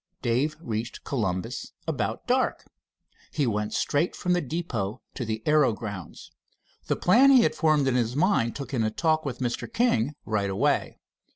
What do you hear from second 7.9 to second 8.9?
his mind took in a